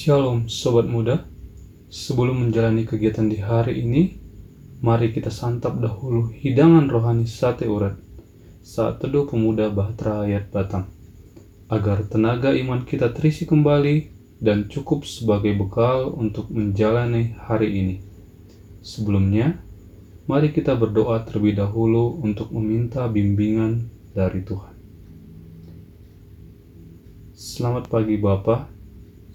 [0.00, 1.28] Shalom Sobat Muda.
[1.92, 4.16] Sebelum menjalani kegiatan di hari ini
[4.80, 8.00] Mari kita santap dahulu hidangan rohani sate urat.
[8.64, 10.88] Saat teduh pemuda Bahtera Ayat Batang.
[11.68, 14.08] Agar tenaga iman kita terisi kembali
[14.40, 17.96] dan cukup sebagai bekal untuk menjalani hari ini.
[18.80, 19.60] Sebelumnya,
[20.24, 24.74] mari kita berdoa terlebih dahulu untuk meminta bimbingan dari Tuhan.
[27.36, 28.79] Selamat pagi Bapak,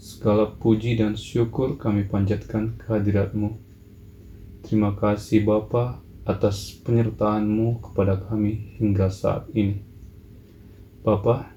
[0.05, 3.57] Segala puji dan syukur kami panjatkan kehadiratmu.
[4.61, 5.97] Terima kasih Bapa
[6.29, 9.81] atas penyertaan-Mu kepada kami hingga saat ini.
[11.01, 11.49] Bapa,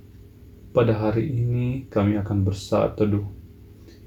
[0.73, 3.29] pada hari ini kami akan bersaat teduh.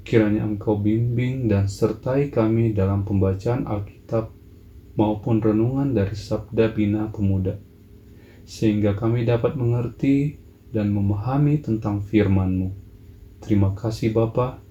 [0.02, 4.34] Kiranya Engkau bimbing dan sertai kami dalam pembacaan Alkitab
[4.98, 7.62] maupun renungan dari Sabda Bina Pemuda,
[8.42, 10.34] sehingga kami dapat mengerti
[10.74, 12.81] dan memahami tentang firman-Mu
[13.42, 14.62] Terima kasih Bapa,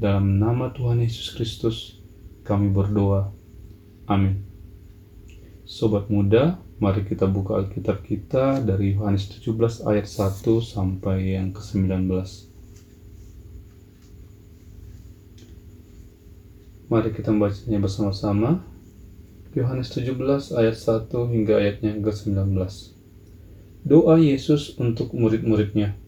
[0.00, 2.00] dalam nama Tuhan Yesus Kristus
[2.40, 3.28] kami berdoa.
[4.08, 4.40] Amin.
[5.68, 12.08] Sobat muda, mari kita buka Alkitab kita dari Yohanes 17 ayat 1 sampai yang ke-19.
[16.88, 18.64] Mari kita membacanya bersama-sama.
[19.52, 22.56] Yohanes 17 ayat 1 hingga ayatnya ke-19.
[23.84, 26.00] Doa Yesus untuk murid-muridnya.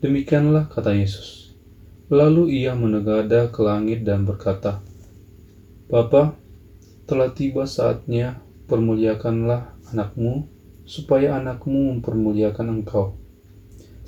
[0.00, 1.52] Demikianlah kata Yesus.
[2.08, 4.80] Lalu ia menegada ke langit dan berkata,
[5.92, 6.40] Bapa,
[7.04, 10.48] telah tiba saatnya permuliakanlah anakmu,
[10.88, 13.20] supaya anakmu mempermuliakan engkau.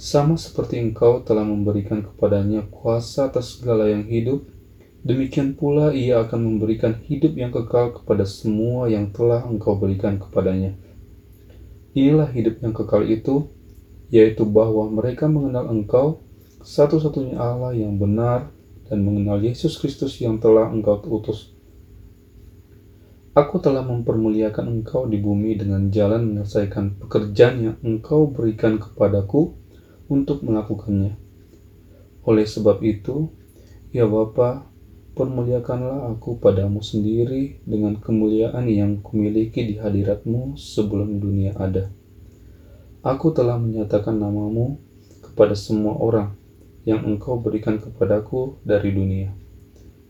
[0.00, 4.48] Sama seperti engkau telah memberikan kepadanya kuasa atas segala yang hidup,
[5.04, 10.72] demikian pula ia akan memberikan hidup yang kekal kepada semua yang telah engkau berikan kepadanya.
[11.92, 13.52] Inilah hidup yang kekal itu,
[14.12, 16.20] yaitu bahwa mereka mengenal Engkau,
[16.60, 18.52] satu-satunya Allah yang benar,
[18.92, 21.56] dan mengenal Yesus Kristus yang telah Engkau utus.
[23.32, 29.56] Aku telah mempermuliakan Engkau di bumi dengan jalan menyelesaikan pekerjaan yang Engkau berikan kepadaku
[30.12, 31.16] untuk melakukannya.
[32.28, 33.32] Oleh sebab itu,
[33.88, 34.68] ya Bapa,
[35.16, 42.01] permuliakanlah aku padamu sendiri dengan kemuliaan yang kumiliki di hadiratmu sebelum dunia ada.
[43.02, 44.78] Aku telah menyatakan namamu
[45.26, 46.38] kepada semua orang
[46.86, 49.34] yang engkau berikan kepadaku dari dunia.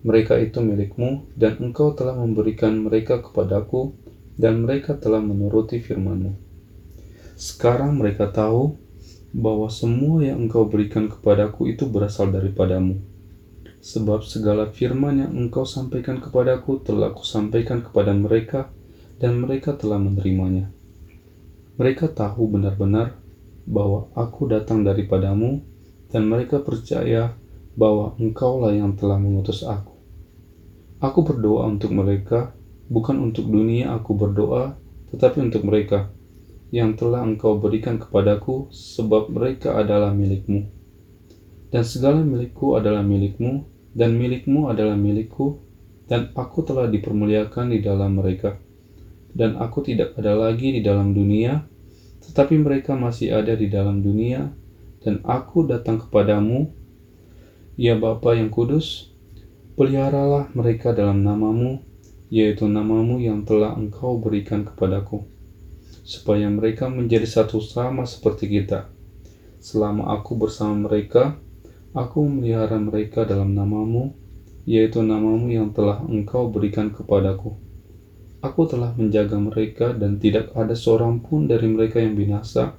[0.04, 3.96] Mereka itu milikmu, dan engkau telah memberikan mereka kepadaku,
[4.36, 6.36] dan mereka telah menuruti firmanmu.
[7.32, 8.76] Sekarang mereka tahu
[9.32, 13.00] bahwa semua yang engkau berikan kepadaku itu berasal daripadamu.
[13.80, 18.68] Sebab segala firman yang engkau sampaikan kepadaku telah kusampaikan kepada mereka,
[19.16, 20.68] dan mereka telah menerimanya
[21.80, 23.16] mereka tahu benar-benar
[23.64, 25.64] bahwa aku datang daripadamu,
[26.12, 27.32] dan mereka percaya
[27.72, 29.96] bahwa engkaulah yang telah mengutus aku.
[31.00, 32.52] Aku berdoa untuk mereka,
[32.92, 34.76] bukan untuk dunia aku berdoa,
[35.08, 36.12] tetapi untuk mereka
[36.68, 40.68] yang telah engkau berikan kepadaku, sebab mereka adalah milikmu.
[41.72, 43.64] Dan segala milikku adalah milikmu,
[43.96, 45.64] dan milikmu adalah milikku,
[46.04, 48.60] dan aku telah dipermuliakan di dalam mereka
[49.32, 51.64] dan aku tidak ada lagi di dalam dunia,
[52.22, 54.52] tetapi mereka masih ada di dalam dunia,
[55.02, 56.68] dan aku datang kepadamu,
[57.74, 59.10] ya Bapa yang kudus,
[59.74, 61.80] peliharalah mereka dalam namamu,
[62.28, 65.24] yaitu namamu yang telah engkau berikan kepadaku,
[66.04, 68.92] supaya mereka menjadi satu sama seperti kita.
[69.58, 71.40] Selama aku bersama mereka,
[71.96, 74.12] aku memelihara mereka dalam namamu,
[74.68, 77.71] yaitu namamu yang telah engkau berikan kepadaku
[78.42, 82.74] Aku telah menjaga mereka dan tidak ada seorang pun dari mereka yang binasa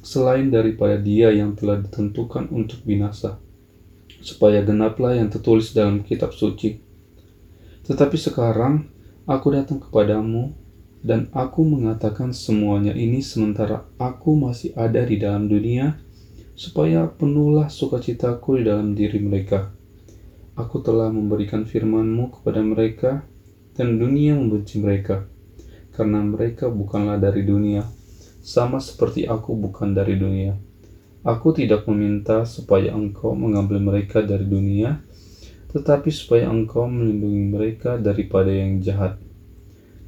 [0.00, 3.36] selain daripada dia yang telah ditentukan untuk binasa,
[4.24, 6.80] supaya genaplah yang tertulis dalam kitab suci.
[7.84, 8.88] Tetapi sekarang
[9.28, 10.56] aku datang kepadamu
[11.00, 16.00] dan aku mengatakan semuanya ini sementara aku masih ada di dalam dunia,
[16.56, 19.72] supaya penuhlah sukacitaku di dalam diri mereka.
[20.56, 23.24] Aku telah memberikan firmanmu kepada mereka,
[23.74, 25.26] dan dunia membenci mereka,
[25.94, 27.86] karena mereka bukanlah dari dunia,
[28.40, 30.56] sama seperti aku bukan dari dunia.
[31.20, 35.04] Aku tidak meminta supaya engkau mengambil mereka dari dunia,
[35.70, 39.20] tetapi supaya engkau melindungi mereka daripada yang jahat.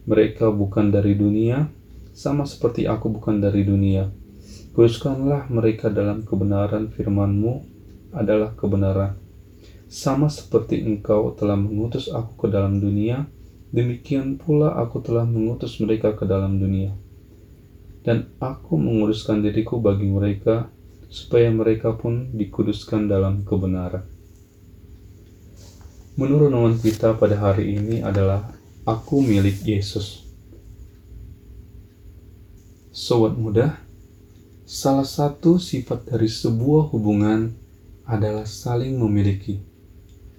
[0.08, 1.68] Mereka bukan dari dunia,
[2.16, 4.08] sama seperti aku bukan dari dunia.
[4.72, 7.60] Kuduskanlah mereka dalam kebenaran firmanmu
[8.16, 9.20] adalah kebenaran.
[9.92, 13.28] Sama seperti engkau telah mengutus aku ke dalam dunia,
[13.72, 16.92] Demikian pula aku telah mengutus mereka ke dalam dunia.
[18.04, 20.68] Dan aku menguruskan diriku bagi mereka,
[21.08, 24.04] supaya mereka pun dikuduskan dalam kebenaran.
[26.20, 28.52] Menurut nama kita pada hari ini adalah
[28.84, 30.26] Aku milik Yesus.
[32.92, 33.80] Sobat muda,
[34.68, 37.56] salah satu sifat dari sebuah hubungan
[38.04, 39.71] adalah saling memiliki.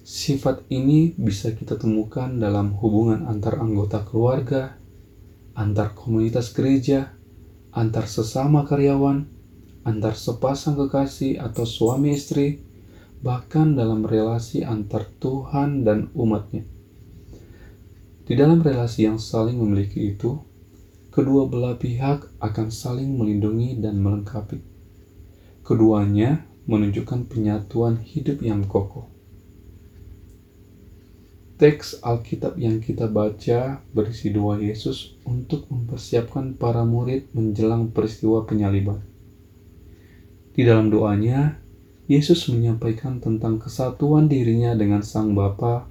[0.04, 4.76] Sifat ini bisa kita temukan dalam hubungan antar anggota keluarga,
[5.56, 7.16] antar komunitas gereja,
[7.72, 9.24] antar sesama karyawan,
[9.88, 12.60] antar sepasang kekasih atau suami istri,
[13.24, 16.68] bahkan dalam relasi antar Tuhan dan umatnya.
[18.28, 20.36] Di dalam relasi yang saling memiliki itu,
[21.16, 24.60] kedua belah pihak akan saling melindungi dan melengkapi.
[25.64, 29.13] Keduanya menunjukkan penyatuan hidup yang kokoh.
[31.64, 39.00] Teks Alkitab yang kita baca berisi doa Yesus untuk mempersiapkan para murid menjelang peristiwa penyaliban.
[40.52, 41.56] Di dalam doanya,
[42.12, 45.88] Yesus menyampaikan tentang kesatuan dirinya dengan Sang Bapa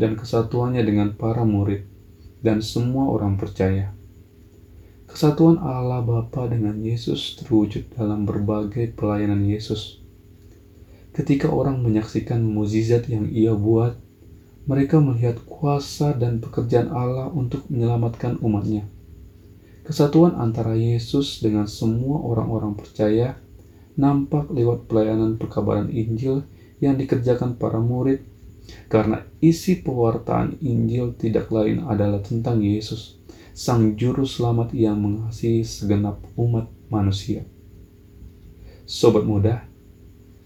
[0.00, 1.84] dan kesatuannya dengan para murid
[2.40, 3.92] dan semua orang percaya.
[5.04, 10.00] Kesatuan Allah Bapa dengan Yesus terwujud dalam berbagai pelayanan Yesus.
[11.12, 14.00] Ketika orang menyaksikan mukjizat yang ia buat,
[14.64, 18.88] mereka melihat kuasa dan pekerjaan Allah untuk menyelamatkan umatnya.
[19.84, 23.36] Kesatuan antara Yesus dengan semua orang-orang percaya
[24.00, 26.48] nampak lewat pelayanan perkabaran Injil
[26.80, 28.24] yang dikerjakan para murid
[28.88, 33.20] karena isi pewartaan Injil tidak lain adalah tentang Yesus,
[33.52, 37.44] Sang Juru Selamat yang mengasihi segenap umat manusia.
[38.88, 39.68] Sobat muda,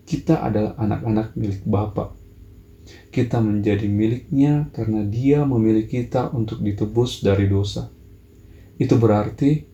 [0.02, 2.17] kita adalah anak-anak milik Bapak
[3.08, 7.88] kita menjadi miliknya karena dia memilih kita untuk ditebus dari dosa.
[8.78, 9.66] Itu berarti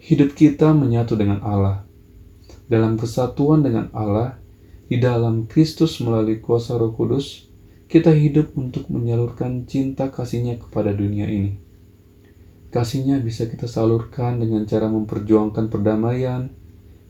[0.00, 1.84] hidup kita menyatu dengan Allah.
[2.66, 4.38] Dalam kesatuan dengan Allah,
[4.86, 7.46] di dalam Kristus melalui kuasa roh kudus,
[7.86, 11.58] kita hidup untuk menyalurkan cinta kasihnya kepada dunia ini.
[12.70, 16.50] Kasihnya bisa kita salurkan dengan cara memperjuangkan perdamaian,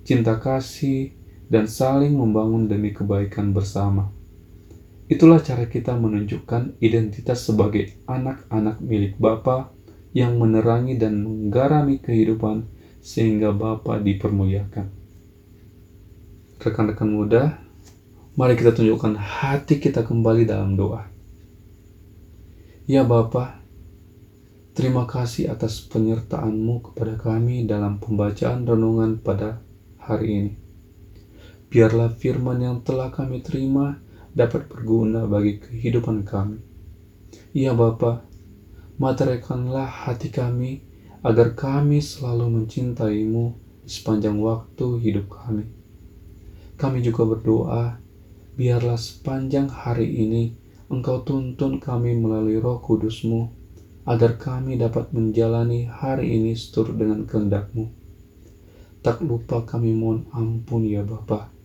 [0.04, 1.16] cinta kasih,
[1.48, 4.15] dan saling membangun demi kebaikan bersama.
[5.06, 9.70] Itulah cara kita menunjukkan identitas sebagai anak-anak milik Bapa
[10.10, 12.66] yang menerangi dan menggarami kehidupan
[12.98, 14.86] sehingga Bapa dipermuliakan.
[16.58, 17.62] Rekan-rekan muda,
[18.34, 21.06] mari kita tunjukkan hati kita kembali dalam doa.
[22.90, 23.62] Ya Bapa,
[24.74, 29.62] terima kasih atas penyertaan-Mu kepada kami dalam pembacaan renungan pada
[30.02, 30.52] hari ini.
[31.70, 34.02] Biarlah firman yang telah kami terima
[34.36, 36.60] dapat berguna bagi kehidupan kami.
[37.56, 38.20] Ya Bapa,
[39.00, 40.84] materaikanlah hati kami
[41.24, 43.56] agar kami selalu mencintaimu
[43.88, 45.64] sepanjang waktu hidup kami.
[46.76, 47.96] Kami juga berdoa,
[48.60, 50.52] biarlah sepanjang hari ini
[50.86, 53.50] Engkau tuntun kami melalui roh kudusmu,
[54.06, 57.90] agar kami dapat menjalani hari ini seturut dengan kehendakmu.
[59.00, 61.55] Tak lupa kami mohon ampun ya Bapak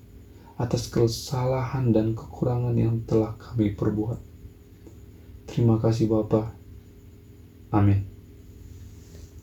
[0.62, 4.22] atas kesalahan dan kekurangan yang telah kami perbuat.
[5.50, 6.54] Terima kasih Bapa.
[7.74, 8.11] Amin.